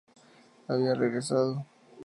[0.67, 1.63] Había regresado.